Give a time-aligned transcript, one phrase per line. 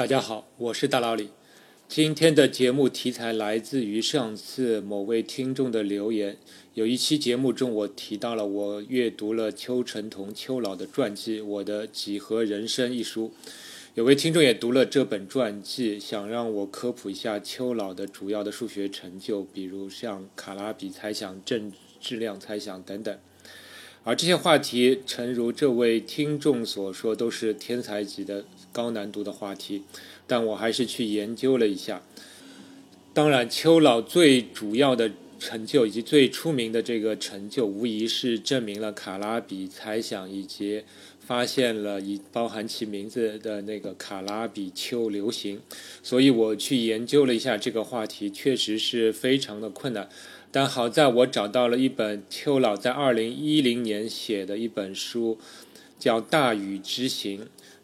[0.00, 1.28] 大家好，我是大老李。
[1.86, 6.38] 今天的节目题材来自于上次某位听众的留言。
[6.72, 13.34] 有一期节目中，我提到了我阅读了邱成桐邱老的传记《我的几何人生》一书。
[13.94, 21.70] 有位听众也读了这本传记，想让我科普一下邱老的主要的数学成就，比如像卡拉比猜想、正
[22.00, 23.14] 质量猜想等等。
[24.02, 29.82] 而这些话题，诚如这位听众所说，都是天才级的高难度的话题。
[30.26, 32.02] 但我还是去研究了一下。
[33.12, 40.84] 当然，邱老最主要的成就以及最出名的这个成就，无疑是证明了卡拉比猜想，以及
[41.18, 45.60] 发现了以包含其名字的那个卡拉比丘流行。
[46.02, 50.08] 所以我去研究了一下这个话题，确实是非常的困难。
[50.52, 55.38] 但好在我找到了一本邱老在二零一零年写的一本书，
[55.98, 57.40] 叫《大宇之行》，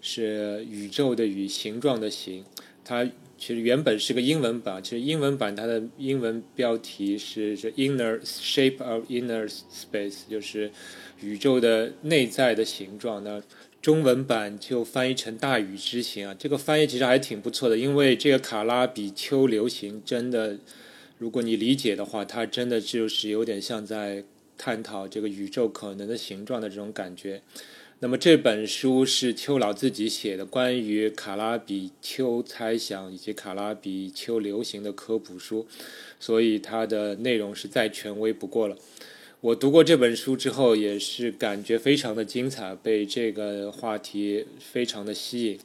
[0.09, 2.45] 是宇宙的宇，形状的形。
[2.85, 3.05] 它
[3.37, 10.71] 其实原本是个英文版，其实英文版它的英文标题是《Inner Shape of Inner Space》，就是
[11.21, 13.25] 宇宙的内在的形状。
[13.25, 13.43] 那
[13.83, 20.59] 中文版就翻译成《大宇之行》啊，这个翻译其实还挺不错的，因为这个卡拉比丘流行真的。
[21.19, 24.23] 如果你理解的话，它真的就是有点像在
[24.59, 27.43] 探讨这个宇宙可能的形状的这种感觉。
[27.99, 35.67] 那么这本书是邱老自己写的，关于卡拉比丘猜想以及卡拉比丘流行的科普书，
[36.21, 38.77] 所以它的内容是再权威不过了。
[39.41, 45.59] 我读过这本书之后，也是感觉非常的精彩，被这个话题非常的吸引，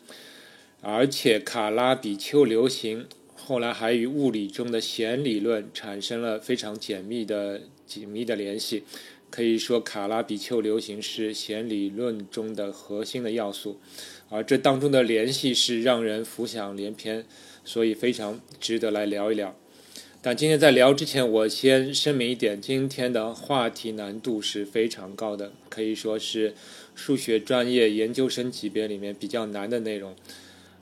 [0.80, 3.08] 而且卡拉比丘流行。
[3.36, 8.84] 后来还与物理中的弦理论产生了非常紧密的紧密的联系，
[9.32, 13.80] 可以说卡拉比丘流行是弦理论中的核心的要素，
[14.30, 17.26] 而这当中的联系是让人浮想联翩，
[17.66, 19.56] 所以非常值得来聊一聊。
[20.22, 26.53] 但今天在聊之前，我先声明一点，今天的话题难度是非常高的，可以说是
[26.94, 30.13] 数学专业研究生级别里面比较难的内容。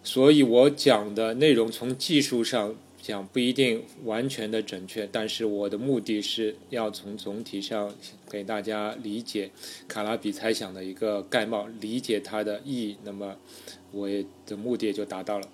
[0.03, 7.95] 所以我讲的内容从技术上讲不一定完全的准确，但是我的目的是要从总体上
[8.29, 9.49] 给大家理解
[9.87, 12.97] 卡拉比猜想的一个概貌，理解它的意义。
[13.03, 13.35] 那么
[13.91, 15.49] 我也的目的也就达到了。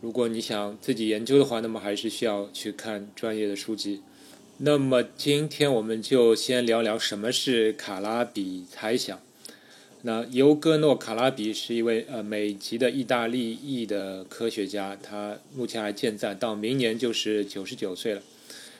[0.00, 4.02] 如果你想自己研究的话，那么还是需要去看专业的书籍。
[4.58, 9.20] 那么今天我们就先聊聊什么是卡拉比猜想。
[10.02, 18.22] 那尤戈诺·卡拉比是一位呃美籍的意大利裔的科学家，他目前还健在，到明年就是九十九岁了。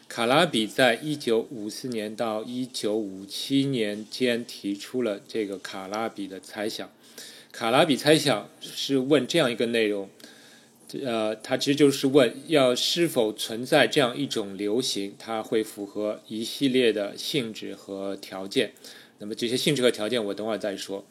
[0.08, 6.90] 卡拉比在一九五四年到一九五七年间提出了这个卡拉比的猜想。
[7.52, 10.08] 卡拉比猜想是问这样一个内容，
[11.02, 18.72] 呃，它其实就是问要是否存在这样一种流行，它会符合一系列的性质和条件。
[19.18, 21.04] 那么这些性质和条件我等会儿再说。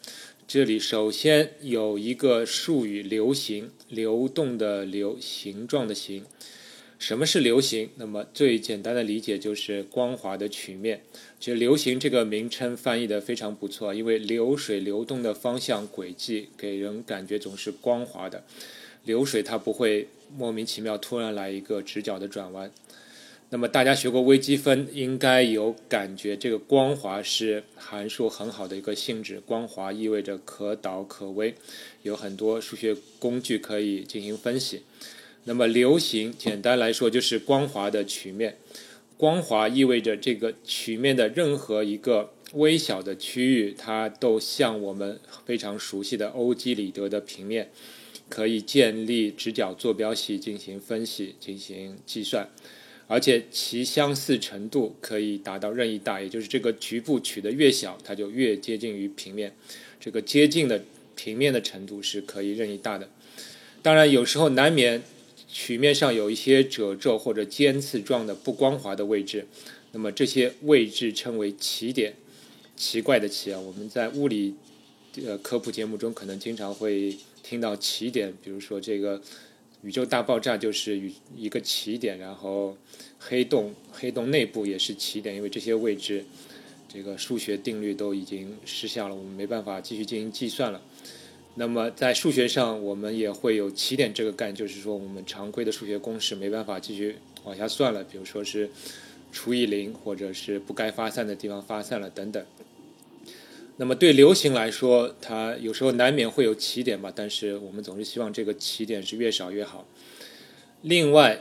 [0.48, 6.24] 这里首先有一个术语“流行”，流动的流，形状的形。
[6.98, 7.90] 什么是流行？
[7.96, 11.02] 那么最简单的理解就是光滑的曲面。
[11.38, 18.44] 其实“流行”这个名称翻译的非常不错，因为流水流动的方向轨迹给人感觉总是光滑的。
[19.04, 22.72] 流水它不会莫名其妙突然来一个直角的转弯。
[23.50, 29.38] 那么大家学过微积分，应该有感觉，这个光滑是函数很好的一个性质。
[29.38, 31.54] 光滑意味着可导可微，
[32.02, 34.82] 有很多数学工具可以进行分析。
[35.46, 38.58] 那么流行，简单来说就是光滑的曲面。
[39.16, 47.70] 光滑意味着这个曲面的任何一个微小的区域，它都像我们非常熟悉的欧几里得的平面，
[48.28, 52.50] 可以建立直角坐标系进行分析、进行计算。
[53.06, 59.54] 而且其相似程度可以达到任意大，也就是这个局部取得越小，它就越接近于平面。
[60.00, 60.82] 这个接近的
[61.14, 63.08] 平面的程度是可以任意大的。
[63.80, 65.00] 当然，有时候难免
[65.58, 69.46] 曲面上有一些褶皱或者尖刺状的不光滑的位置，
[69.92, 72.12] 那么这些位置称为奇点。
[72.76, 74.54] 奇怪的奇啊，我们在物理
[75.24, 79.22] 呃科普节目中可能经常会听到奇点，比如说这个。
[79.82, 82.76] 宇宙大爆炸就是一一个起点，然后
[83.20, 86.24] 黑洞黑洞内部也是起点，因为这些位置，
[86.88, 90.82] 这个数学定律都已经失效了，我们没办法继续进行计算了。
[91.58, 98.68] 那么在数学上，我们也会有起点这个概念，就是说我们常规的数学公式没办法继续往下算了，比如说是
[99.32, 102.44] 除以零，或者是不该发散的地方发散了等等。
[103.78, 109.86] 那么对流行来说，它有时候难免会有起点吧，但是我们总是希望这个起点是越少越好。
[110.82, 111.40] 另外，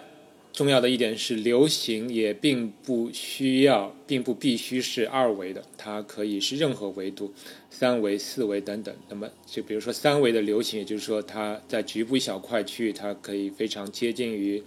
[0.56, 7.34] 重要的一点是，流行也并不需要，并不必须是二维的，它可以是任何维度，
[7.70, 8.96] 三维、四维等等。
[9.10, 14.64] 那么，就比如说三维的流行，也就是说它在局部一小块区域，它可以非常接近于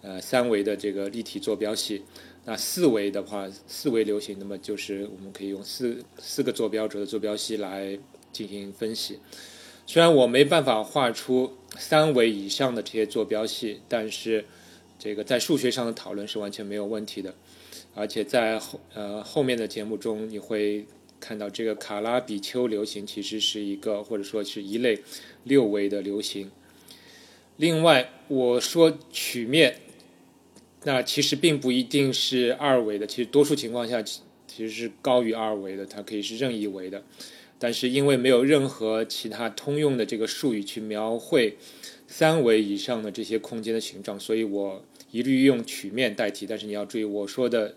[0.00, 2.02] 呃三维的这个立体坐标系。
[2.46, 7.98] 那四维的话，四维流行，那么就是我们可以用四四个坐标轴的坐标系来
[8.32, 9.18] 进行分析。
[9.86, 14.46] 虽然我没办法画出三维以上的这些坐标系，但是
[14.98, 17.34] 这个在数学上的讨论是完全没有问题的。
[17.94, 20.86] 而且在后呃后面的节目中，你会
[21.20, 25.00] 看到这个卡拉比丘流行其实是一个或者说是一类
[25.44, 26.50] 六维的流行。
[27.56, 29.80] 另外，我说曲面。
[30.84, 37.02] 那其实并不一定是二维的，其实多数情况下其实是高于二维的，它可以是任意维的。
[37.58, 41.58] 但是因为没有任何其他通用的这个术语去描绘
[42.06, 46.46] 三维以上的这些空间的形状，所以我一律用曲面代替。
[46.46, 47.74] 但是你要注意，我说的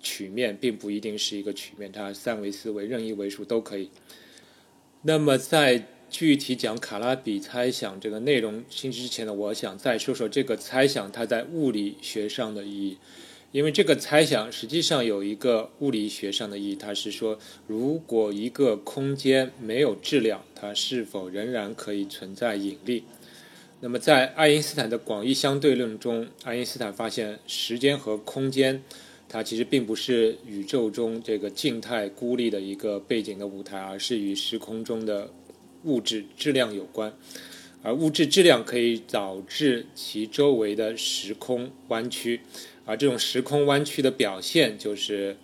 [0.00, 3.90] 曲面并不一定是一个曲面，它三维、四维、任意维数都可以。
[5.02, 12.98] 那么在具体讲卡拉比猜想这个内容进之前呢，我想再说说这个猜想它在物理学上的意义。
[13.50, 23.04] 因为这个猜想实际上有一个物理学上的意义，它是说，如果一个空间没有质量，它是否仍然可以存在引力？
[23.80, 28.82] 那么在爱因斯坦的广义相对论中，爱因斯坦发现时间和空间，
[29.28, 35.30] 它其实并不是宇宙中这个静态孤立的一个背景的舞台，而是与时空中的。
[35.84, 37.16] 物质质量有关，
[37.84, 42.40] 而物质质量可以导致其周围的时空弯曲，
[42.84, 45.36] 而这种时空弯曲的表现就是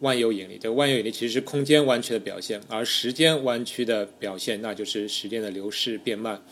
[0.00, 0.58] 万有引力。
[0.60, 6.42] 这万有引力其实是空间弯曲的表现，而时间弯曲的表现那就是时间的流逝变慢。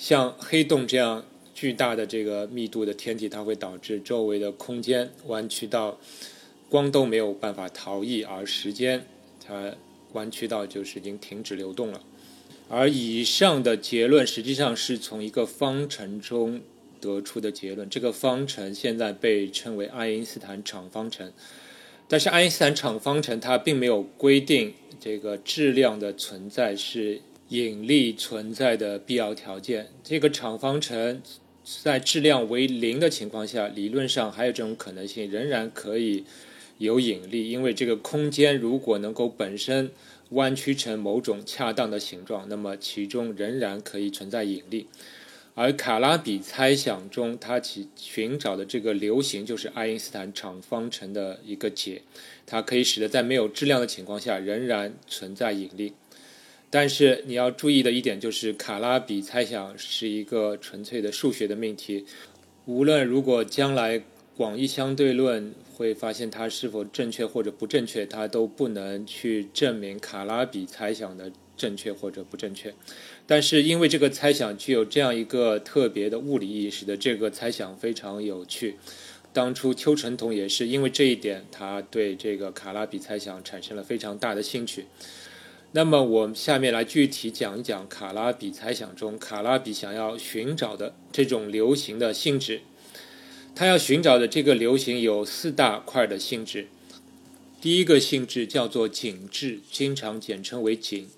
[0.00, 1.22] 像黑洞这样
[1.54, 5.98] 巨大的这个密度的天体，它会导致周围的空间弯曲到
[6.70, 9.04] 光都没有办法逃逸，而时间
[9.46, 9.74] 它
[10.14, 12.00] 弯曲到就是已经停止流动了。
[12.70, 16.62] 而以上的结论实际上是从一个方程中
[16.98, 17.86] 得出的结论。
[17.90, 21.30] 这个方程现在被称为爱因斯坦场方程。
[22.08, 27.20] 但是爱因斯坦场方程它并没有规定这个质量的存在是
[27.50, 29.90] 引力存在的必要条件。
[30.02, 31.22] 这个场方程
[31.62, 36.24] 在质量为零的情况下，理论上还有这种可能性，仍然可以
[36.78, 39.90] 有引力，因为这个空间如果能够本身。
[40.34, 44.86] 弯曲成某种恰当的形状，那么其中仍然可以存在引力。
[45.56, 52.02] 而卡拉比猜想中，他其寻找的这个流行就是爱因斯坦场方程的一个解，
[52.46, 55.94] 它可以使得在没有质量的情况下仍然存在引力。
[56.70, 62.06] 但是你要注意的一点就是，卡拉比猜想是一个纯粹的数学的命题，
[62.66, 64.02] 无论如果将来。
[64.36, 72.72] 广义相对论会发现它是否正确或者不正确，它都不能去证明卡拉比猜想的正确或者不正确。
[73.26, 78.76] 但是因为这个猜想具有这样一个特别的物理意义，使得这个猜想非常有趣。
[79.34, 84.86] 当初邱成桐也是因为这一点，他对这个卡拉比猜想产生了非常大的兴趣。
[85.72, 92.62] 那么我们下面来具体讲一讲卡拉比猜想中卡拉比想要寻找的这种流行的性质。
[93.54, 96.68] 他要寻找的这个流行有四大块的性质。
[97.60, 101.08] 第一个性质叫做紧致，经常简称为紧。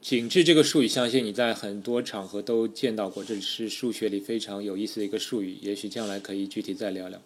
[0.00, 5.56] 紧致这个术语，相信你在很多场合都见到过，这是数学里非常有意思的一个术语。
[5.60, 7.20] 也许将来可以具体再聊聊。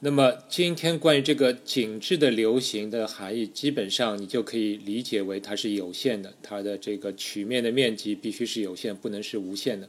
[0.00, 9.88] 那么今天关于这个紧致的流行的含义，基本上你就可以理解为它是有限的，它的这个曲面的面积必须是有限，不能是无限的。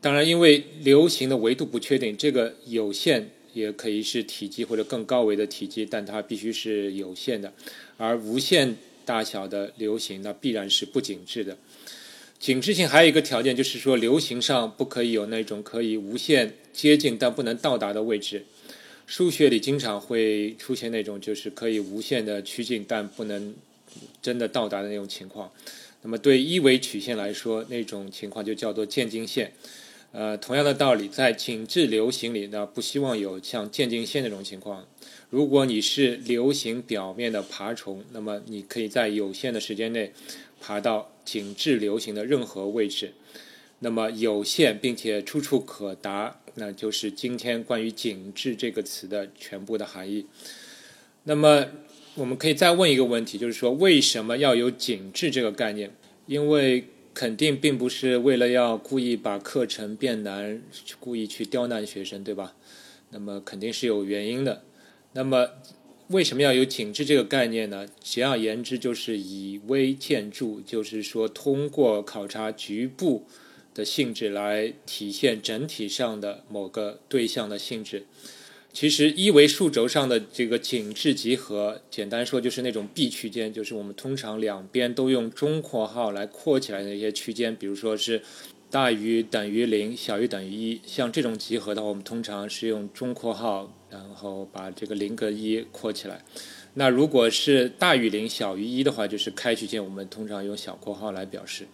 [0.00, 7.52] 当然，因为流行的维度不确定，这个有限也可以是体积或者更高维的体积，但它必须是有限的。
[7.98, 8.74] 而无限
[9.04, 11.56] 大小的流行，那必然是不紧致的。
[12.38, 18.44] 紧致性还有一个条件，就是说流行上不可以有那种可以无限接近但不能到达的位置。
[19.06, 23.54] 数学里经常会出现那种就是可以无限的趋近但不能
[24.20, 25.50] 真的到达的那种情况。
[26.02, 29.52] 那么对一维曲线来说，那种情况就叫做渐近线。
[30.12, 34.86] 呃，同样的道理，在紧致流行里呢，不希望有像渐近线那种情况。
[35.30, 40.12] 如果你是流行表面的爬虫，那么你可以在有限的时间内
[40.60, 43.12] 爬到紧致流行的任何位置。
[43.80, 50.26] 那么有限并且处处可达，那就是今天关于紧致这个词的全部的含义。
[51.24, 51.66] 那么
[52.14, 55.90] 我们可以再问一个问题，就是说为什么要有紧致这个概念？
[56.26, 60.62] 因为肯定并不是为了要故意把课程变难，
[60.98, 62.54] 故意去刁难学生，对吧？
[63.10, 64.64] 那么肯定是有原因的。
[65.12, 65.48] 那么
[66.08, 67.86] 为什么要有紧致这个概念呢？
[68.00, 73.26] 简而言之，就是以微见著，就是说通过考察局部
[73.76, 78.06] 的性质来体现整体上的某个对象的性质。
[78.72, 88.20] 其实一维数轴上的这个紧致集合，简单说就是那种 B 区间，就是我们通常两边都用中括号来括起来的一些区间，比如说是
[88.70, 96.22] 大于等于零，小于等于一，像这种集合的话，我们通常是用中括号，然后把这个零跟一括起来。
[96.74, 101.66] 那如果是大于零，小于一的话，就是开区间，我们通常用小括号来表示。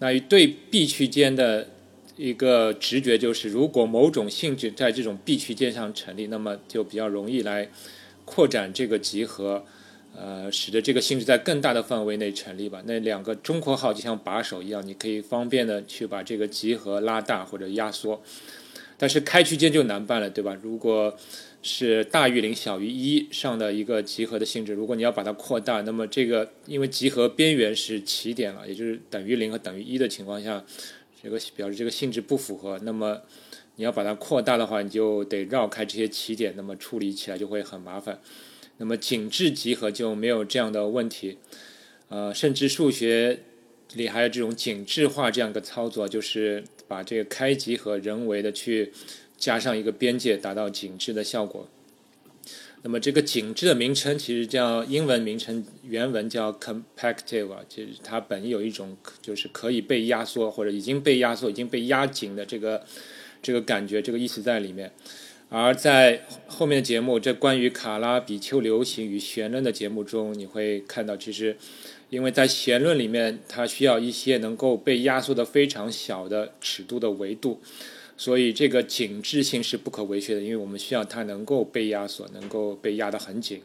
[0.00, 1.68] 那对 B 区间的。
[2.16, 7.70] 一个直觉就是，如果某种性质在这种 B 区间上成立，那么就比较容易来
[8.26, 9.64] 扩展这个集合，
[10.14, 12.82] 呃，使得这个性质在更大的范围内成立吧。
[12.84, 18.20] 那两个中括号就像把手一样，你可以方便的去把这个集合拉大或者压缩。
[19.00, 20.54] 但是开区间就难办了，对吧？
[20.62, 21.16] 如果
[21.62, 30.62] 是大于零小于一上的一个集合的性质，如果你要把它扩大，那么这个因为集合边缘是起点了，也就是等于零和等于一的情况下。
[31.22, 33.20] 这个表示这个性质不符合，那么
[33.76, 38.20] 你要把它扩大的话，你就得绕开这些起点，那么处理起来就会很麻烦。
[38.78, 41.36] 那么紧致集合就没有这样的问题，
[42.08, 43.40] 呃，甚至数学
[43.94, 48.92] 里还有这种紧致化这样一个操作，就是把这个开集和人为的去
[49.36, 51.68] 加上一个边界，达到紧致的效果。
[52.82, 62.82] 那么这个紧致的名称其实叫英文名称，原文叫 compactive，其实它本有一种就是可以被压缩或者已经被压缩、已经被压紧的这个
[63.42, 64.90] 这个感觉，这个意思在里面。
[65.50, 71.56] 而在后面的节目，这关于卡拉比丘流行与弦论的节目中，你会看到，其实
[72.10, 77.60] 因为在弦论里面，它需要一些能够被压缩的非常小的尺度的维度。
[78.16, 83.62] 所以这个紧致性是不可为缺的，因为我们需要它能够被压缩，能够被压得很紧。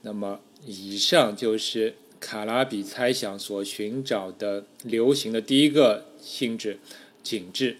[0.00, 6.78] 那么以上就是卡拉比猜想所寻找的流行的第一个性质——
[7.22, 7.76] 紧致。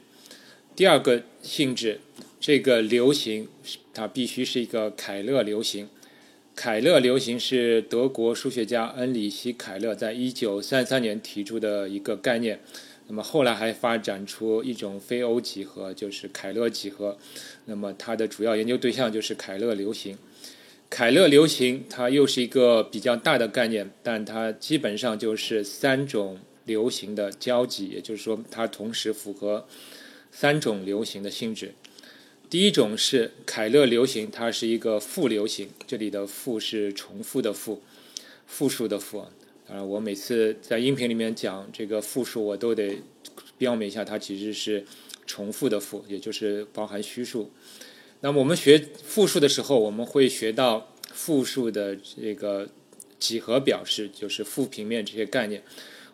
[0.76, 2.00] 第二个性质，
[2.38, 3.48] 这个流行
[3.94, 5.88] 它必须是一个凯勒流行。
[6.54, 12.60] 凯勒流行是德国数学家恩里希·凯勒在一九三三年提出的一个概念。
[13.08, 17.18] 那么后来还发展出一种非欧几何，就是凯勒几何。
[17.64, 20.16] 那么它的主要研究对象就是凯勒流行。
[20.88, 29.66] 凯勒流行它又是一个比较大的概念，但它基本上就是三种流行的交集，也就是说它同时符合
[30.30, 31.72] 三种流行的性质。
[32.52, 37.80] 第一种是凯勒流行，它是一个复流行，这里的复是重复的复，
[38.46, 39.20] 复数的复。
[39.66, 42.98] 啊，我每次在音频里面讲这个复数，我都得
[43.56, 44.84] 标明一下，它其实是
[45.24, 47.50] 重复的复，也就是包含虚数。
[48.20, 52.68] 那么我们学复数的时候，我们会学到复数的这个
[53.18, 55.62] 几何表示，就是复平面这些概念。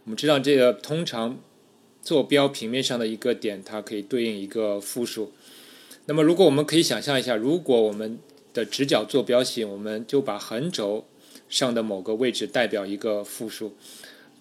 [0.04, 1.40] 我们知道这个通常
[2.00, 5.32] 坐标平面上的一个点，它可以对应一个复数。
[6.08, 8.18] 那么如果我们可以想象一下，如果我们
[8.52, 11.04] 的直角坐标系，我们就把横轴。
[11.48, 13.74] 上的某个位置代表一个复数，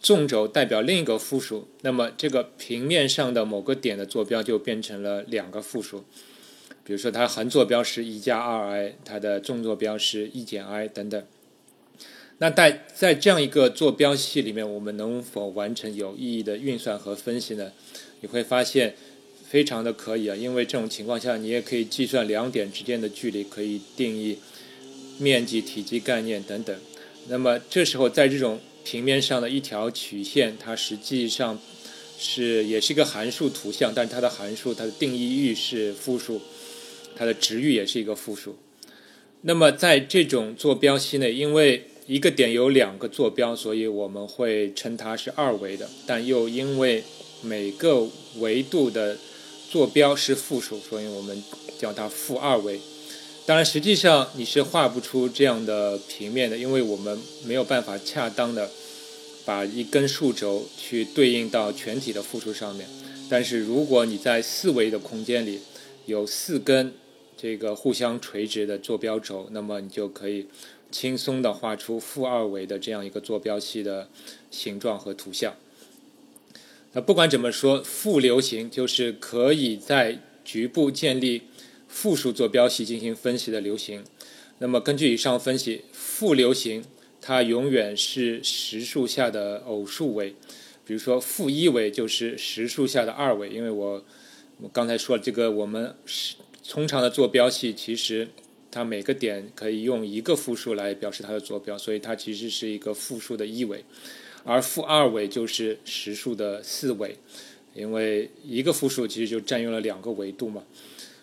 [0.01, 6.03] 纵轴代表另一个复数，那么这个平面上的某个点的坐标就变成了两个复数。
[6.83, 11.23] 比如说，它横坐标是一加二 i，它的纵坐标是一减 i 等等。
[12.39, 17.71] 那在在这样一个坐标系里面，我们能否完成有意义的运算和分析呢？
[18.19, 18.97] 你会发现
[19.49, 24.37] 非常的可以啊，因为这种情况下，你也可以计算两点之间的距离，可以定义
[25.19, 26.77] 面积、体积概念等等。
[27.29, 31.57] 那么这时候，在这种平面上的一条曲线，它实际上
[32.19, 36.41] 是也是一个函数图像，但它的函数它的定义域是复数，
[37.15, 38.57] 它的值域也是一个复数。
[39.41, 45.89] 那么在这种坐标系内，因为一个点有两个坐标，所以我们会称它是二维的。
[46.05, 47.03] 但又因为
[47.41, 48.07] 每个
[48.39, 49.17] 维度的
[49.69, 51.43] 坐标是复数，所以我们
[51.77, 52.79] 叫它负二维。
[53.45, 58.69] 当然，实际上你是画不出这样的平面的，因为我们没有办法恰当的
[59.45, 62.87] 把一根数轴去对应到全体的复数上面。
[63.29, 65.61] 但是，如果你在四维的空间里
[66.05, 66.93] 有四根
[67.37, 70.47] 这个互相垂直的坐标轴，那么你就可以
[70.91, 74.09] 轻松的画出负二维的这样一个坐标系的
[74.49, 75.53] 形状和图像。
[76.93, 81.43] 那不管怎么说，负流行就是可以在局部建立。
[81.89, 84.03] 复数坐标系进行分析的流行，
[84.59, 86.83] 那么根据以上分析，复流行
[87.21, 90.35] 它永远是实数下的偶数位。
[90.85, 94.05] 比如说负一维就是实数下的二维，因为我
[94.59, 95.95] 我刚才说了，这个我们
[96.67, 98.27] 通常的坐标系，其实
[98.69, 103.83] 它每个点可以用一个负数来表示它的坐标，所以它其实是一个负数的一维，
[104.47, 107.17] 而负二维就是实数的四维，
[107.75, 110.63] 因为一个负数其实就占用了两个维度嘛，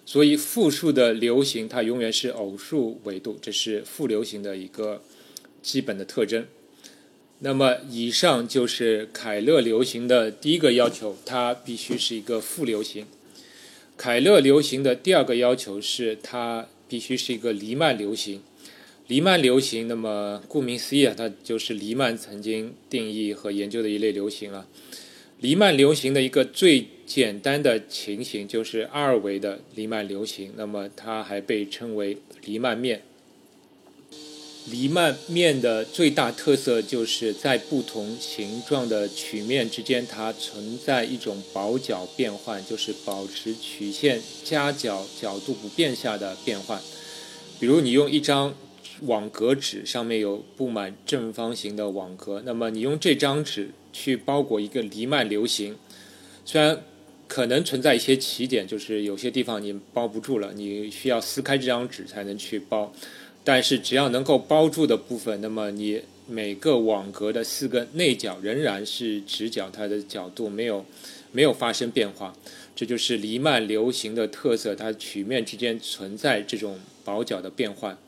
[0.04, 5.02] 所以负数的流行它永远是偶数维度，这是复流行的一个
[5.62, 6.46] 基本的特征。
[7.38, 13.06] 那么，以上就是凯勒流行的第一个要求，它必须是一个负流行。
[13.96, 18.42] 凯勒流行的第二个要求是，它必须是一个黎曼流行。
[19.06, 24.66] 黎曼流行，那么顾名思义啊，它就是黎曼曾经定义和研究的一类流行了。
[25.40, 33.02] 黎曼流行的一个最简单的情形就是二维的黎曼流行，那么它还被称为黎曼面。
[34.70, 46.80] 黎曼面的最大特色就是在不同形状的曲面之间，它存在一种保角变换，就是保持曲线夹角角度不变下的变换。
[47.60, 48.54] 比如你用一张
[49.02, 55.76] 网格纸，上面有布满正方形的网格，那么你用这张纸去包裹一个黎曼流行，
[56.44, 56.80] 虽然
[57.26, 62.92] 可能存在一些起点，就是有些地方你包不住了，你需要撕开这张纸才能去包。
[63.42, 70.86] 但是只要能够包住的部分，那么你每个网格的四个内角仍然是直角，它的角度没有
[71.32, 72.34] 没有发生变化，
[72.74, 77.98] 这就是黎曼流行的特色，它曲面之间存在这种保角的变换。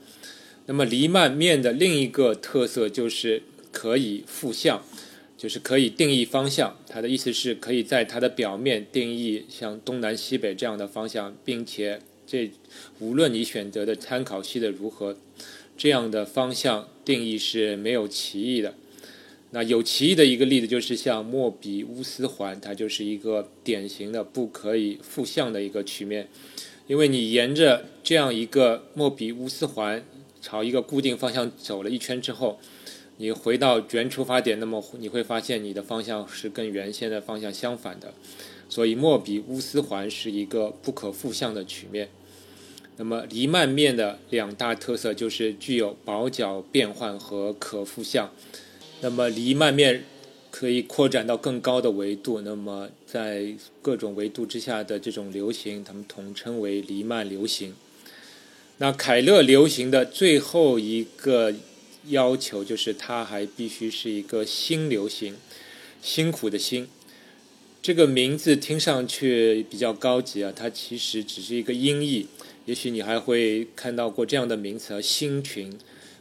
[0.67, 3.43] 那么黎曼面的另一个特色就是
[3.73, 4.83] 可以复向，
[5.37, 6.77] 就是可以定义方向。
[6.89, 12.01] 它的意思是可以在它的表面定义像东南西北这样的方向，并且。
[12.29, 12.51] 这
[12.99, 15.17] 无论你选择的参考系的如何，
[15.79, 18.75] 这样的方向定义是没有歧义的。
[19.53, 26.27] 那有歧义的一个例子就是像莫比乌斯环，它就是一个典型的不可以复向的一个曲面，
[26.89, 30.05] 因为你沿着这样一个莫比乌斯环
[30.47, 32.61] 朝一个固定方向走了一圈之后，
[33.17, 38.15] 你回到原出发点，那么你会发现你的方向是跟原先的方向相反的。
[38.69, 42.11] 所以莫比乌斯环是一个不可复向的曲面。
[42.97, 48.31] 那么黎曼面的两大特色就是具有保角变换和可复向。
[49.01, 50.05] 那么黎曼面
[50.53, 52.41] 可以扩展到更高的维度。
[52.43, 57.75] 那么在各种维度之下的这种流行，它们统称为黎曼流行。
[58.79, 61.55] 那凯勒流行的最后一个
[62.09, 65.35] 要求就是它还必须是一个新流行，
[66.03, 66.87] 辛苦的辛。
[67.81, 72.27] 这个名字听上去比较高级啊，它其实只是一个音译。
[72.67, 75.73] 也许你还会看到过这样的名词啊，星群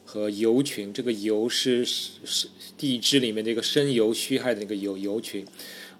[0.06, 0.94] 和游群。
[0.94, 5.46] 这个游是是地支里面的一个申游虚亥的那个游游群。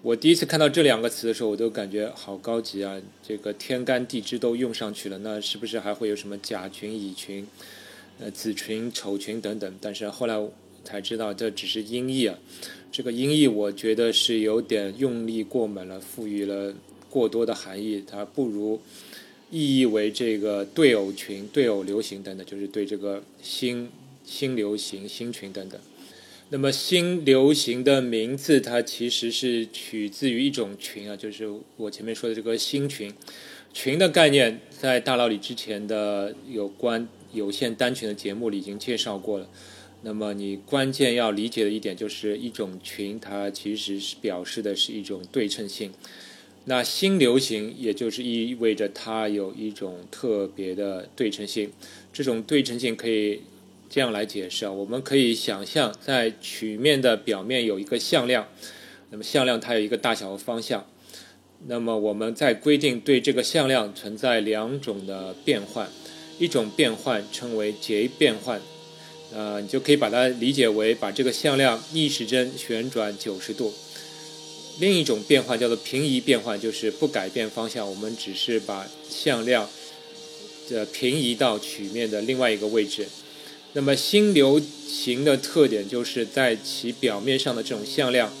[0.06, 2.96] 我第一次看到这两个词的时候，我都感觉好高级啊！
[3.26, 7.44] 这个天干地支都用上去了，那是不是还会有什么甲群、乙群、
[8.20, 9.74] 呃子群、丑群等等？
[9.80, 10.40] 但是后来
[10.84, 12.38] 才知道，这只是音译啊。
[12.92, 16.72] 这个音译我觉得是有点用力过猛了，赋予了
[17.10, 18.80] 过多的含义，它不如
[19.50, 23.90] 意义为这个对偶群、对偶流行等等，就是对这个新
[24.24, 25.80] 新流行、新群等等。
[26.48, 33.12] 那么新流行的名字，它其实是取自于一种群啊，就是我前面说的这个新群。
[33.72, 39.48] 群的概念在大佬里之前的有关有线单群的节目里已经介绍过了。
[40.02, 45.92] 那么你关键要理解的一点就是一种群，它其实是表示的是一种对称性。
[46.66, 51.72] 那新流行也就是意味着它有一种特别的对称性。
[52.12, 53.42] 这种对称性可以
[53.88, 58.48] 这样来解释啊，我们可以想象在曲面的表面有一个向量，
[59.10, 60.86] 那么向量它有一个大小和方向。
[61.66, 65.88] 那么我们在规定对这个向量存在两种的变换，
[66.38, 68.60] 一种变换称为节变换。
[69.32, 73.72] 呃，你就可以把它理解为把这个向量逆时针旋转九十度。
[74.78, 79.68] 另一种变换叫做平移变换，就是不改变方向，我们只是把向量
[80.68, 83.08] 的平移到曲面的另外一个位置。
[83.76, 88.32] 那么新流行的特点就是在其表面上的这种向量，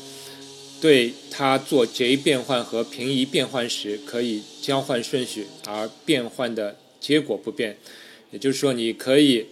[0.80, 7.76] 对它做 J 变换和平移变换时可以交换顺序，而变换的结果不变。
[8.30, 9.48] 也就是说，你可以。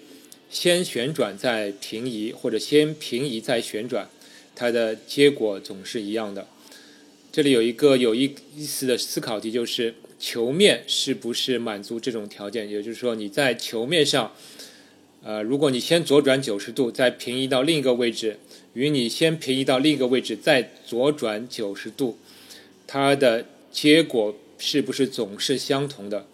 [0.50, 4.08] 先旋转再平移，或者先平移再旋转，
[4.54, 6.46] 它的结果总是一样的。
[7.32, 12.70] 这里有一个有意思的思考题，就是球面是不是满足这种条件？
[12.70, 14.32] 也就是说，你在球面上，
[15.26, 18.38] 呃，如果你先左转九十度，再平移到另一个位置，
[18.74, 22.18] 与你先平移到另一个位置再左转九十度，
[22.86, 26.26] 它的结果是不是总是相同的？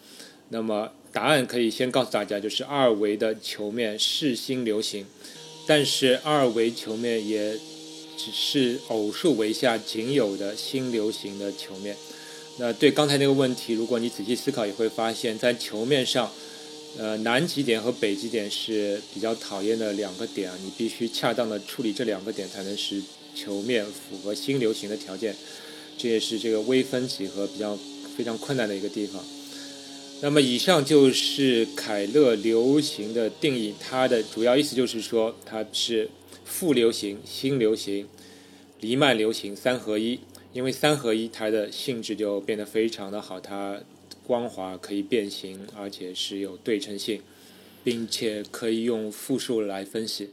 [0.48, 5.06] 那么答案可以先告诉大家，就是二维的球面是新流行，
[5.68, 7.52] 但是二维球面也
[8.16, 11.96] 只是偶数维下仅有的新流行的球面。
[12.58, 16.30] 那对刚才那个问题，如果你仔细思考，也会发现，在球面上，
[16.98, 23.00] 呃，南极点和北极点是比较讨厌的两个点啊，你必须恰当的处理这两个点，才能使
[23.34, 25.34] 球面符合新流行的条件。
[25.96, 27.78] 这也是这个微分几何比较
[28.16, 29.22] 非常困难的一个地方。
[30.20, 36.10] 那么以上就是凯勒流行的定义，它的主要意思就是说，它是
[36.44, 38.06] 副流行、新流行、
[38.80, 40.18] 黎曼流行三合一。
[40.52, 43.78] 因为三合一，它的性质就变得非常的好，它
[44.26, 47.20] 光滑可以变形，而且是有对称性，
[47.82, 50.30] 并且可以用复数来分析。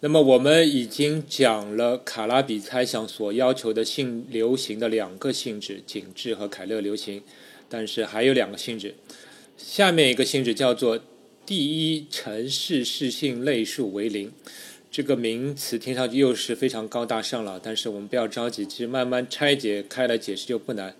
[0.00, 7.22] 那么我们已经讲了卡拉比猜想所要求的性流行的两个性质，紧致和凯勒流行，
[7.68, 8.96] 但是还有两个性质。
[9.56, 10.98] 下面一个性质叫做
[11.46, 14.32] 第一城市适性类数为零。
[14.90, 20.94] 这个名词听上去又是非常高大上了，但是我们不要着急，其实慢慢拆解开来解释就不难。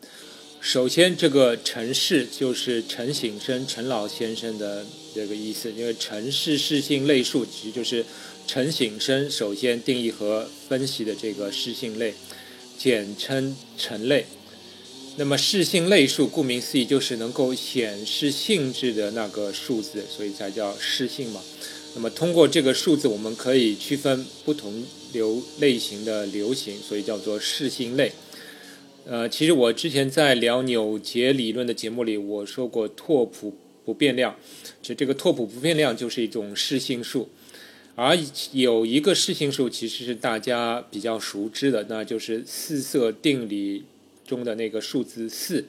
[0.64, 8.06] 首先，这个陈氏就是陈醒生陈老先生的这个意思，因为陈氏适性类数其实就是
[8.46, 12.14] 陈醒生首先定义和分析的这个适性类，
[12.78, 14.24] 简称陈类。
[15.16, 21.40] 那么适性类数顾名思义就是能够显示性质的那个数字，所以才叫适性嘛。
[21.96, 28.12] 那么通过这个数字，我们可以区分不同流类型的流行，所以叫做适性类。
[29.04, 33.52] 呃，其实我之前在聊纽结理论的节目里，我说过拓扑
[33.84, 34.36] 不变量，
[34.80, 37.28] 就这个拓扑不变量就是一种适性数。
[37.94, 38.16] 而
[38.52, 43.84] 有一个适性数其实是大家比较熟知的，那就是四色定理
[44.26, 45.64] 中的那个数字四。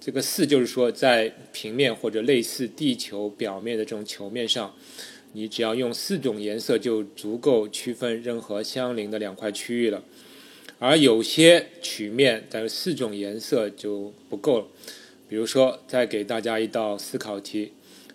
[0.00, 4.74] 这个四就是说，在平面或者类似地球表面的这种球面上。
[5.34, 10.04] 你只要用四种颜色就足够区分任何相邻的两块区域了，
[10.84, 14.66] 而有些曲面但是四种颜色就不够了。
[15.28, 17.70] 比如说，再给大家一道思考题：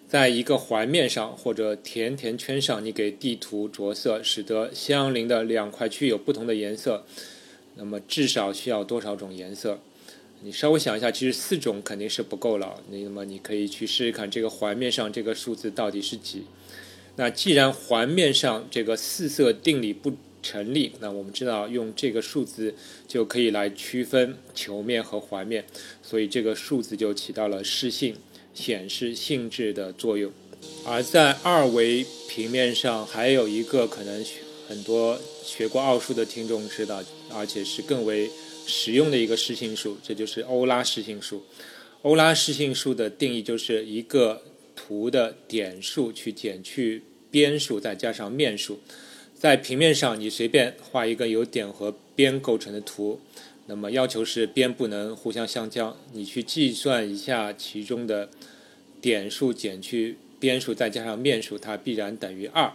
[0.05, 7.05] 在一个环面上或者甜甜圈上，你给地图着色，使得相邻的两块区域有不同的颜色，
[7.75, 9.79] 那么至少需要多少种颜色？
[10.41, 12.83] 你稍微想一下，其实四种肯定是不够了。
[12.89, 16.43] 那么你可以去试试看，这个环面上这个数字到底是几？
[17.15, 20.11] 那既然环面上这个四色定理不
[20.47, 22.73] 成立，那我们知道用这个数字
[23.07, 25.65] 就可以来区分球面和环面，
[26.01, 28.15] 所以这个数字就起到了示性、
[28.53, 30.31] 显示性质的作用。
[30.85, 34.25] 而在二维平面上，还有一个可能
[34.67, 38.29] 很多学过奥数的听众知道，而且是更为
[38.65, 41.43] 实用的一个示性数，这就是欧拉示性数。
[42.03, 44.41] 欧拉示性数的定义就是一个。
[44.79, 48.79] 图的点数去减去边数，再加上面数，
[49.37, 53.21] 在平面上你随便画一个由点和边构成的图，
[53.67, 55.95] 那么要求是边不能互相相交。
[56.13, 58.29] 你去计算一下其中的
[58.99, 62.73] 点数减去边数再加上面数，它必然等于二。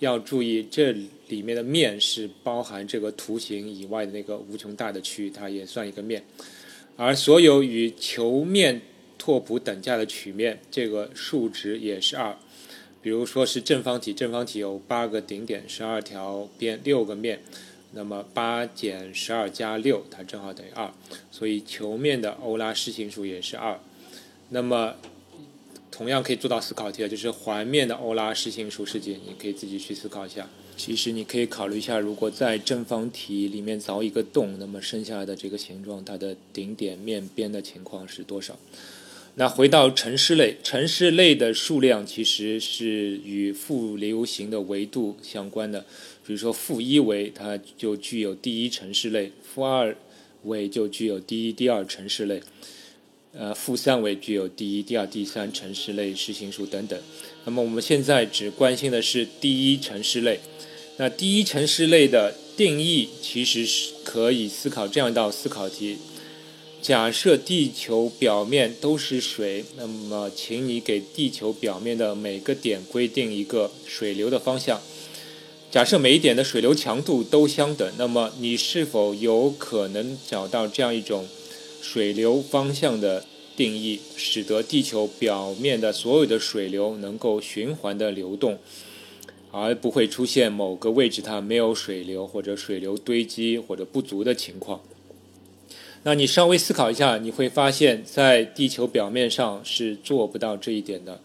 [0.00, 0.92] 要注意这
[1.28, 6.24] 里面的面是包含这个图形以外的那个无穷大的区域，它也算一个面。
[6.96, 8.80] 而所有与球面
[9.16, 12.36] 拓扑等价的曲面，这个数值也是二。
[13.02, 17.40] 比如说是正方体，正方体有八个顶点，十二条边，六个面，
[17.92, 20.92] 那么八减十二加六，它正好等于二。
[21.30, 23.78] 所以球面的欧拉示性数也是二。
[24.50, 24.96] 那么
[25.90, 29.12] 同样可以做到思考题，就是环面的欧拉示性数是几？
[29.26, 30.48] 你可以自己去思考一下。
[30.76, 38.58] 其实你可以考虑一下，如果在正方体里面凿一个洞，那么剩下来的这个形状，它的顶点面边的情况是多少？
[39.36, 45.86] 那回到城市类，城市类的数量其实是与负流行的维度相关的。
[46.26, 49.96] 比如说负一维，它就具有第一城市类；负二
[50.44, 52.40] 维就具有第一、第二城市类；
[53.32, 57.00] 呃，负三维具有第一、第二、第三城市类实行数等等。
[57.44, 60.40] 那么我们现在只关心的是第一城市类。
[60.98, 65.96] 那第一城市类的定义其实是可以思考这样一道思考题。
[66.82, 74.80] 假设地球表面都是水，那么请你给地球表面的每个点规定一个水流的方向。
[75.70, 81.28] 假设每一点的水流强度都相等，那么你是否有可能找到这样一种
[81.82, 88.58] 水流方向的定义，使得地球表面的所有的水流能够循环的流动？
[89.52, 94.80] 而不会出现某个位置它没有水流或者水流堆积或者不足的情况。
[96.02, 101.20] 那你稍微思考一下，你会发现在地球表面上是做不到这一点的。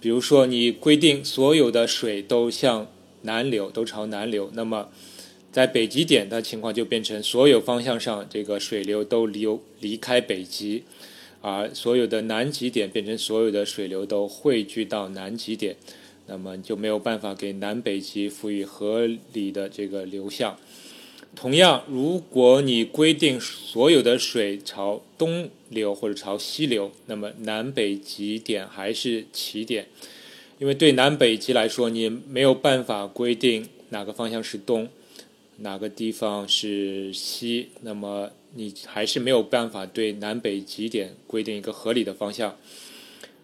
[0.00, 2.86] 比如说，你规定所有的水都向
[3.22, 4.88] 南流，都朝南流，那么
[5.50, 10.84] 在北极点的情况就变成所有方向上这个水流都流离开北极，
[11.40, 15.74] 而所有的南极点变成所有的水流都汇聚到南极点，
[16.26, 20.56] 那么就没有办法给南北极赋予合理的这个流向。
[21.34, 29.88] 同样，如果你规定所有的水朝东流或者朝西流，那么南北极点还是起点，
[30.58, 34.88] 因为对南北极来说，你没有办法规定哪个方向是东，
[35.58, 42.56] 哪个地方是西，那么你还是没有办法对南北极点规定一个合理的方向。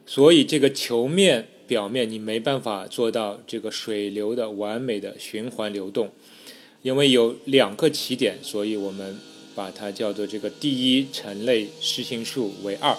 [0.06, 6.10] 所以，这个球面表面你没办法做到这个水流的完美的循环流动。
[6.82, 9.18] 因为有两个起点，所以我们
[9.54, 12.96] 把它叫做这个第一层类实行数为二。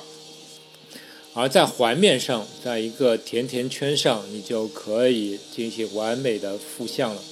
[1.34, 7.24] 而在环面上，在一个甜甜圈上，你就可以进行完美的复相了。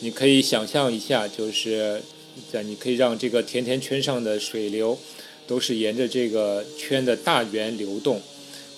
[0.00, 2.02] 你可以想象一下，就是
[2.52, 4.98] 在你可以让这个甜甜圈上的水流
[5.46, 8.20] 都是沿着这个圈的大圆流动。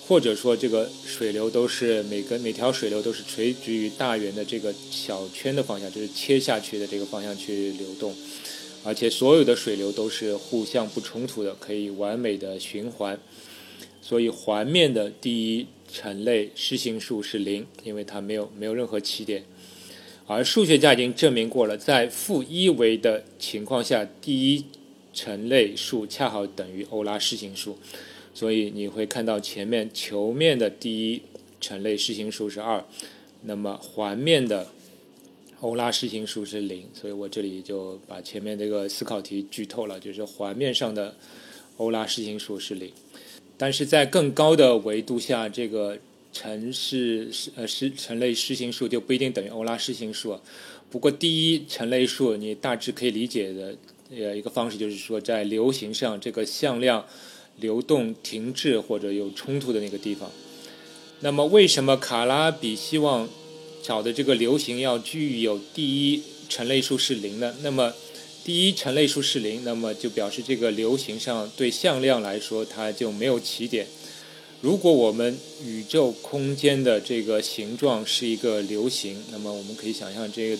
[0.05, 8.13] 或者说，这个水流都是每个每条水流都是垂直于大圆的这个小圈的方向，就是切下去的这个方向去流动，
[8.83, 13.17] 而且所有的水流都是互相不冲突的，可以完美的循环。
[14.01, 19.45] 所以环面的第一层类实行数是零，因为它没有没有任何起点。
[20.27, 24.65] 而数学家已经证明过了，在负一维的情况下，第一
[25.13, 27.77] 层类数恰好等于欧拉实行数。
[28.33, 31.21] 所以你会看到前面球面的第一
[31.61, 32.83] 层类实行数是二，
[33.43, 34.67] 那么环面的
[35.61, 36.87] 欧拉实行数是零。
[36.93, 41.15] 所以我这里就把前面这个思考题剧透了，就是环面上的
[41.77, 42.91] 欧拉实行数是零。
[43.55, 45.99] 但是在更高的维度下，这个
[46.31, 50.39] 层是呃实层类实行数就不一定等于欧拉实行数。
[50.89, 53.75] 不过第一层类数你大致可以理解的
[54.09, 57.05] 呃一个方式就是说，在流行上这个向量。
[57.59, 60.31] 流动停滞或者有冲突的那个地方，
[61.21, 63.29] 那么为什么卡拉比希望
[63.81, 67.55] 找的这个流行要具有第一层类数是零呢？
[67.61, 67.93] 那么
[68.43, 73.87] 第一层类数是零，那么就表示这个流行上对向量来说它就没有起点。
[74.61, 80.57] 如果我们宇宙空间的这个形状是一个流行，那么我们可以想象这个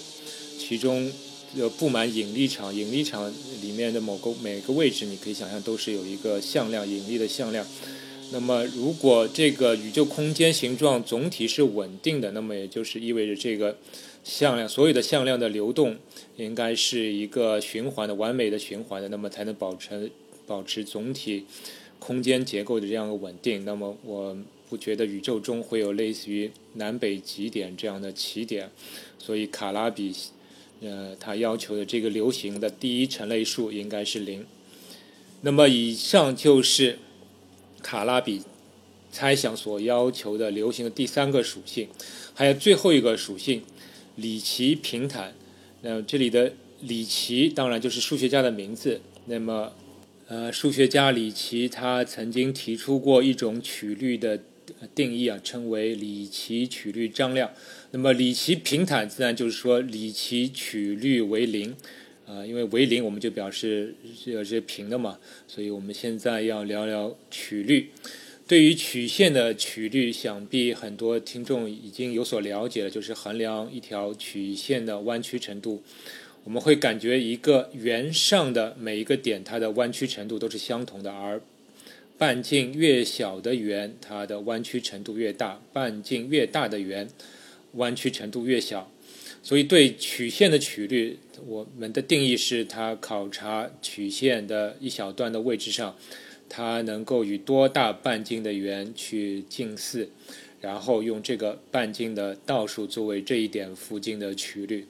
[0.57, 1.11] 其中。
[1.55, 7.63] 呃，布满引力场，引力场里面的某个每个位置，你可以想象都是有一个向量，引力的向量。
[8.31, 13.77] 那么，如果这个宇宙空间形状总体是稳定的，那么也就是意味着这个
[14.23, 15.95] 向量，所有的向量的流动
[16.37, 20.11] 应该是一个循环的、完美的循环的，那么才能保持
[20.47, 21.45] 保持总体
[21.99, 23.63] 空间结构的这样的稳定。
[23.63, 24.35] 那么，我
[24.67, 28.71] 不觉得宇宙中会有类似于南北极点这样的起点，
[29.19, 30.11] 所以卡拉比。
[30.83, 34.45] 呃，他要求的这个流行的第一层类数应该是零。
[35.41, 36.99] 那么以上就是
[37.81, 38.41] 卡拉比
[39.11, 41.87] 猜想所要求的流行的第三个属性，
[42.33, 43.63] 还有最后一个属性
[44.15, 45.33] 里奇平坦。
[45.81, 49.01] 那这里的里奇当然就是数学家的名字。
[49.25, 49.73] 那么，
[50.27, 54.39] 呃，数学家里奇他曾经提出过一种曲率的。
[54.95, 57.51] 定义啊，称为里奇曲率张量。
[57.95, 61.75] 那么里奇平坦自然就是说里奇曲率为零，
[62.25, 65.19] 啊，因为为零我们就表示是是平的嘛。
[65.47, 67.91] 所以我们现在要聊聊曲率。
[68.47, 75.83] 对于曲线的曲率，想必很多听众已经有所了解了，就是衡量一条曲线的弯曲程度。
[76.43, 81.39] 我们会感觉一个圆上的每一个点，它的弯曲程度都是相同的，而
[82.17, 87.07] 半径越小的圆，它的弯曲程度越大；半径越大的圆，
[87.73, 88.89] 弯曲程度越小。
[89.41, 95.97] 所以，对曲线的曲率，我们的定义是：它考察曲线的一小段的位置上，
[96.47, 100.09] 它能够与多大半径的圆去近似，
[100.61, 104.87] 然后用这个半径的倒数作为这一点附近的曲率。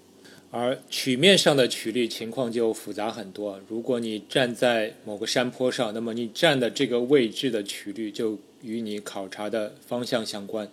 [0.52, 3.60] 而曲面上的曲率情况就复杂很多。
[3.68, 10.70] 如果你站在某个山坡上，那么你站的这个位置的曲率就与你考察的方向相关。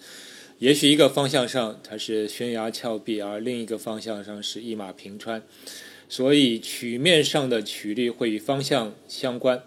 [0.61, 5.43] 也许一个方向上它是悬崖峭壁，而另一个方向上是一马平川。
[6.07, 9.63] 所以曲面上的曲率会与方向相关。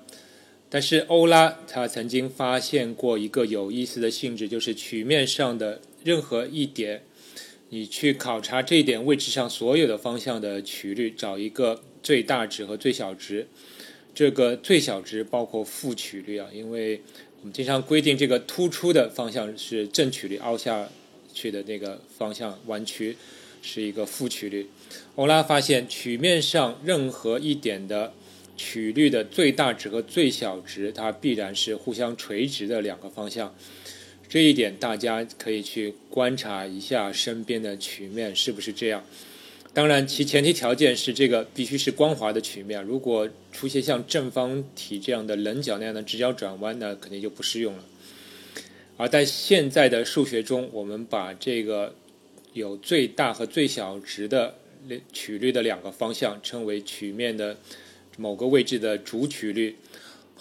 [0.69, 7.01] 但是欧拉他曾经发现过一个有意思的性质，就是曲面上的任何一点。
[7.69, 13.47] 你去考察这一点位置上所有的方向的曲率，找一个最大值和最小值。
[14.13, 17.01] 这个最小值包括负曲率啊，因为
[17.43, 20.87] 我们经常规定这个突出的方向是正曲率，凹下
[21.33, 23.17] 去的那个方向弯曲
[23.61, 24.69] 是一个负曲率。
[25.15, 28.13] 欧拉发现曲面上任何一点的
[28.55, 33.53] 曲率的最大值和最小值，它必然是互相垂直的两个方向。
[34.29, 39.03] 这一点大家可以去观察一下身边的曲面是不是这样。
[39.73, 42.83] 当然，其前提条件是这个必须是光滑的曲面。
[42.83, 47.83] 如果出现像正方体这样的棱角那样的直角转弯，那肯定就不适用了。
[48.97, 51.95] 而在现在的数学中，我们把这个
[52.53, 54.53] 有最大和最小值的
[55.11, 57.57] 曲率的两个方向称为曲面的
[58.15, 59.75] 某个位置的主曲率。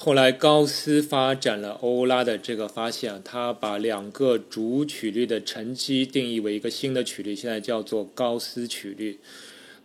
[0.04, 9.20] 后来，高斯发展了欧拉的这个发现，他把两个主曲率的乘积定义为一个新的曲率，现在叫做高斯曲率。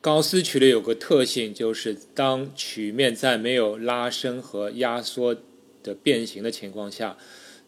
[0.02, 5.38] 高斯曲率有个特性，就是当曲面在没有拉伸和压缩
[5.84, 7.16] 的变形的情况下，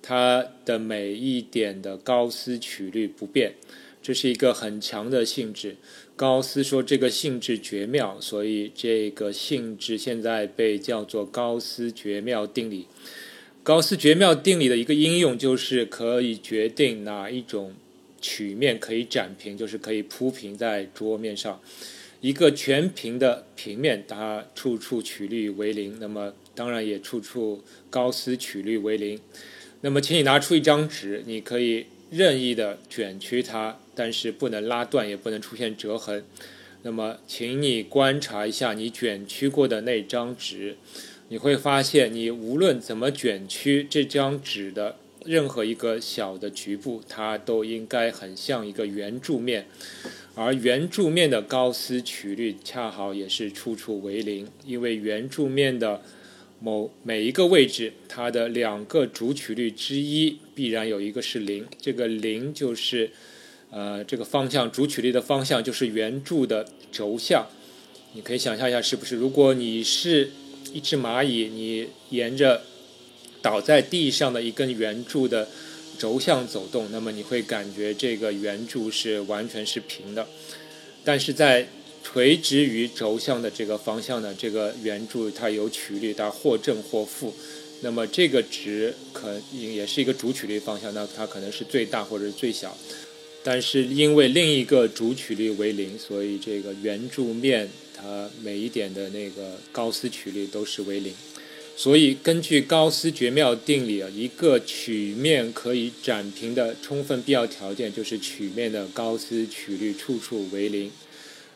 [0.01, 3.53] 它的每一点的高斯曲率不变，
[4.01, 5.75] 这是一个很强的性质。
[6.19, 12.87] 高斯说这个性质绝妙，所以这个性质现在被叫做高斯绝妙定理。
[13.63, 17.73] 高斯绝妙定理的一个应用就是可以决定哪一种
[18.19, 21.61] 曲面可以展平，就是可以铺平在桌面上。
[22.19, 29.17] 一个全平的平面，它处处曲率为零，那么当然也处处高斯曲率为零。
[29.79, 31.85] 那么，请你拿出一张纸，你可以。
[32.11, 36.23] 任意的卷曲它，但是不能拉断，也不能出现折痕。
[36.83, 40.77] 那么，请你观察一下你卷曲过的那张纸，
[41.27, 49.67] 你会发现，你无论怎么卷曲这张纸的任何一个小的局部，它都应该很像一个圆柱面，
[50.33, 56.01] 而圆柱面的高斯曲率恰好也是处处为零，因为圆柱面的。
[56.61, 63.11] 某每一个位置，它的两个主曲率之一必然有一个是零，这个零就是，
[63.71, 67.47] 呃，这个方向主曲率的方向就是圆柱的轴向。
[68.13, 69.15] 你可以想象一下，是不是？
[69.15, 70.31] 如果你是
[70.73, 72.63] 一只蚂蚁，你沿着
[73.41, 75.47] 倒在地上的一根圆柱的
[75.99, 80.27] 轴向走动，那么你会感觉这个圆柱是完全是平的，
[81.03, 81.67] 但是在
[82.01, 87.31] 垂直于轴向的这个方向呢，这个圆柱它有曲率，它或正或负。
[87.81, 92.75] 那么这个值可也是一个主曲率方向，那它可能是最大或者是最小。
[93.43, 101.13] 但是因为另一个主曲率为零，所以这个圆柱面它每一点的那个高斯曲率都是为零。
[101.75, 110.91] 所以根据高斯绝妙定理啊，一个曲面可以展平的充分必要条件就是曲面的高斯曲率处处为零。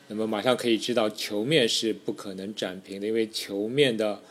[0.08, 4.22] 那么马上可以知道，球面是不可能展平的，因为球面的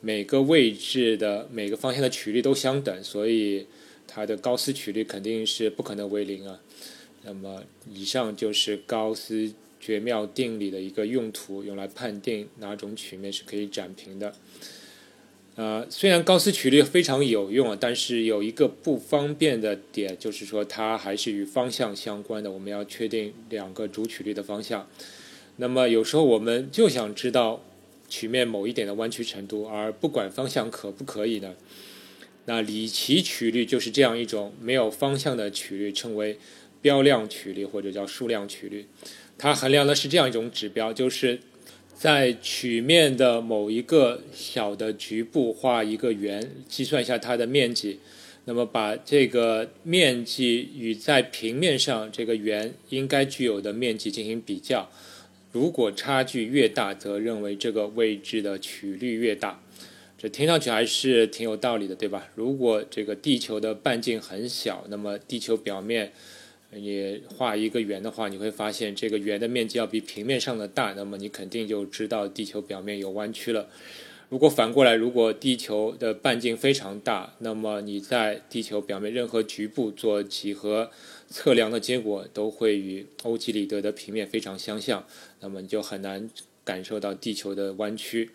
[0.00, 3.66] 每个位置的每个方向的曲率都相等，所以
[4.14, 6.60] 它的高斯曲率肯定是不可能为零啊。
[7.24, 14.32] 那么以上就是高斯绝妙定理的一个用途，用来判定哪种曲面是可以展平的。
[15.56, 22.50] 呃，虽然高斯曲率非常有用啊，但是有一个不方便的点，就是说它还是与方向相关的。
[22.50, 24.88] 我们要确定两个主曲率的方向。
[25.56, 27.62] 那么有时候我们就想知道
[28.08, 31.54] 曲面某一点的弯曲程度，而不管方向可不可以呢？
[32.46, 36.38] 那里奇曲率就是这样一种没有方向的曲率，称为
[36.80, 38.86] 标量曲率或者叫数量曲率。
[39.36, 41.40] 它衡量的是这样一种指标，就是。
[41.96, 48.00] 在曲面的某一个小的局部画一个圆，计算一下它的面积，
[48.46, 54.90] 那么把这个面积与在平面上这个圆应该具有的面积进行比较，
[55.52, 59.62] 如果差距越大，则认为这个位置的曲率越大。
[60.28, 62.28] 听上去还是挺有道理的，对吧？
[62.34, 66.12] 如果这个地球的半径很小，那么地球表面。
[66.76, 73.68] 你画一个圆的话，你会发现这个圆的面积要比平面上的大，那么你肯定就知道地球表面有弯曲了。
[74.28, 80.90] 如果反过来，如果地球的半径非常大，那么你在地球表面任何局部做几何
[81.28, 85.06] 测量的结果都会与欧几里得的平面非常相像，
[85.38, 86.28] 那么你就很难
[86.64, 88.30] 感受到地球的弯曲。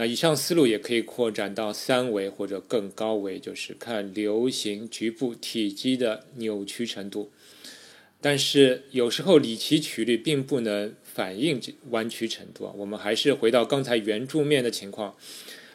[0.00, 7.32] 那以上思路也可以扩展到三维或者更高维，就是看流行局部体积的扭曲程度。
[8.20, 12.72] 但是有时候里奇曲率并不能反映弯曲程度啊。
[12.76, 15.16] 我们还是回到刚才圆柱面的情况，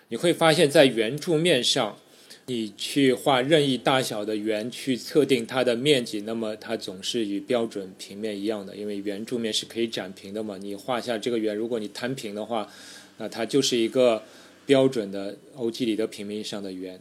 [0.08, 1.98] 你会发现在圆柱面上，
[2.46, 10.58] 你去画任意大小的圆去测定它的面积，那么它总是与标准平面一样的，因为圆柱面是可以展平的嘛。
[10.58, 12.72] 你画下这个圆，如果你摊平的话，
[13.18, 14.24] 那它就是一个
[14.66, 17.00] 标准的欧几里得平面上的圆。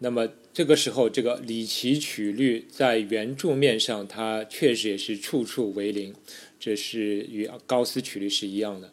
[0.00, 6.14] 那么这个时候，这个里奇曲率在圆柱面上，它确实也是处处为零，
[6.60, 8.92] 这是与高斯曲率是一样的。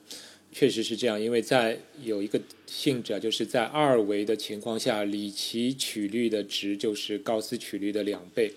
[0.54, 8.54] 确实是这样，因为在有一个性质啊，就是在二维的情况下，里奇曲率的值就是高斯曲率的两倍。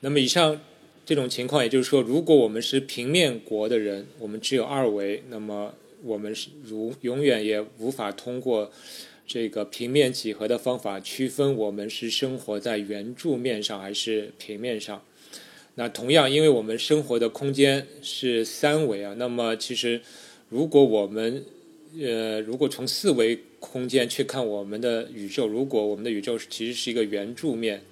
[0.00, 0.60] 那么以上
[1.06, 5.74] 这种情况，也就是说，如果我们是平面国的人，我们只有二维，那么
[6.04, 8.70] 我们是如永远也无法通过
[9.26, 15.02] 这个平面几何的方法区分我们是生活在圆柱面上还是平面上。
[15.74, 20.00] 那同样，因为我们生活的空间是三维啊，那么其实。
[20.50, 21.42] 如果我们，
[22.00, 27.82] 呃，如果从四维空间去看我们的宇宙，如果我们的宇宙其实是一个圆柱面，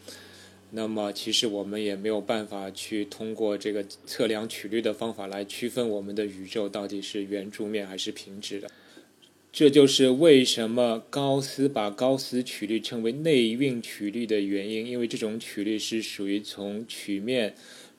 [0.75, 8.70] 那么其实我们也没有办法去通过这个测量曲率的方法来区分我们的宇宙到底是圆柱面还是平直的。
[9.53, 17.55] 这就是为什么高斯把高斯曲率称为内蕴曲率的原因，因为这种曲率是属于从曲面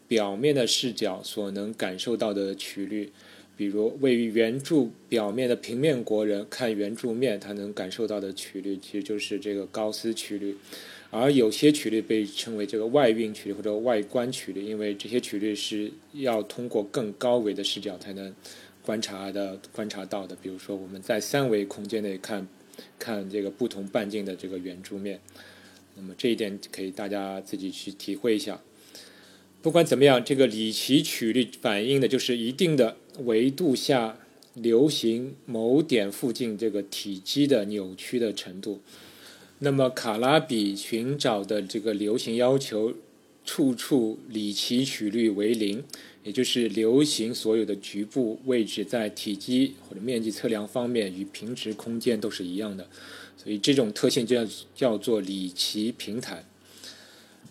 [0.07, 3.11] 表面的视角所能感受到的曲率。
[3.55, 10.57] 比如位于圆柱表面的平面国人看圆柱面，他能感受到的曲率其实就是这个高斯曲率，
[11.13, 18.33] 而有些曲率被称为这个外蕴曲率或者外观曲率，因为这些曲率是要通过更高维的视角才能
[18.81, 20.35] 观察的观察到的。
[20.41, 22.47] 比如说我们在三维空间内看，
[22.97, 25.19] 看这个不同半径的这个圆柱面，
[25.95, 28.59] 那么这一点可以大家自己去体会一下。
[29.61, 34.17] 不管怎么样，这个里奇曲率反映的就是一定的维度下
[34.55, 38.81] 流行某点附近这个体积的扭曲的程度。
[39.63, 42.93] 那么卡拉比寻找的这个流行要求，
[43.45, 45.81] 处处里奇曲率为零，
[46.21, 52.85] 也就是流行所有的局部位置在体积或者面积测量方面与平直空间都是一样的，
[53.41, 56.43] 所以这种特性就叫叫做里奇平坦。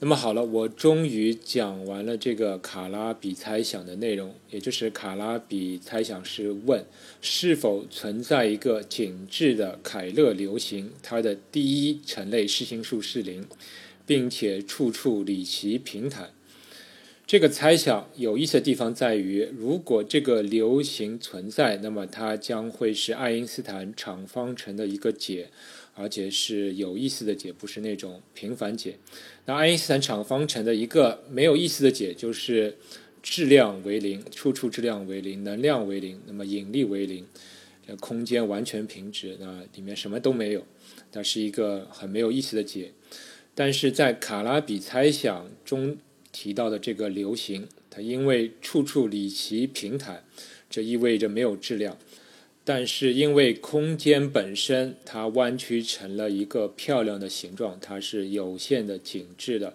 [0.04, 6.84] 那么好了，我终于讲完了这个卡拉比猜想的内容，也就是卡拉比猜想是问
[7.20, 13.46] 是否存在一个紧致的凯勒流行，它的第一层类视形数是零，
[14.04, 16.30] 并且处处里奇平坦。
[17.24, 25.50] 这个猜想有意思的地方在于，如果这个流行存在，那么它将会是爱因斯坦场方程的一个解。
[25.94, 28.96] 而且是有意思的解，不是那种平凡解。
[29.46, 32.76] 那爱因斯坦场方程的一个没有意思的解，就是
[33.22, 37.26] 质量为零，处处质量为零，能量为零，那么引力为零，
[38.00, 40.64] 空间完全平直，那里面什么都没有，
[41.12, 42.92] 那是一个很没有意思的解。
[43.54, 45.98] 但是在卡拉比猜想中
[46.32, 50.24] 提到的这个流行，它因为处处里奇平坦，
[50.70, 51.98] 这意味着没有质量。
[52.64, 59.74] 但是因为空间本身它弯曲成了一个漂亮的形状，它是有限的紧致的，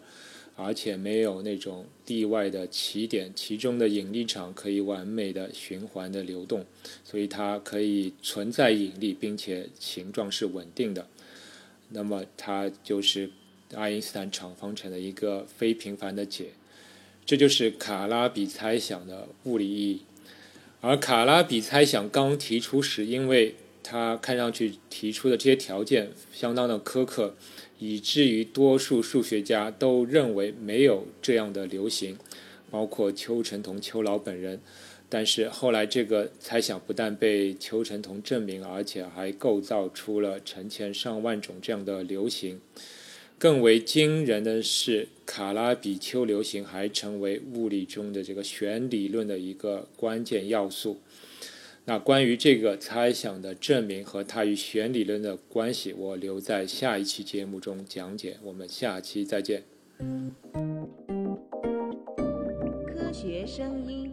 [0.55, 6.65] 而且没有那种地外的起点，其中的引力场可以完美的循环的流动，
[7.03, 11.05] 所以它可以存在引力，并且形状是稳定的。
[11.89, 13.29] 那么它就是
[13.73, 16.51] 爱因斯坦场方程的一个非平凡的解，
[17.25, 20.01] 这就是卡拉比猜想的物理意义。
[20.87, 27.35] 而卡拉比猜想刚提出时，因为他看上去提出的这些条件相当的苛刻，
[27.77, 32.17] 以至于多数数学家都认为没有这样的流行，
[32.71, 34.61] 包括邱成同、邱老本人。
[35.09, 42.61] 但是后来，这个猜想不但被邱成同证明，而且还构造出了成千上万种这样的流行。
[43.39, 50.97] 更为惊人的是，卡拉比丘流行还成为物理中的这个弦理论的一个关键要素。
[51.85, 58.37] 那关于这个猜想的证明和它与弦理论的关系，我留在下一期节目中讲解。
[58.43, 59.63] 我们下期再见。
[62.87, 64.11] 科学声音。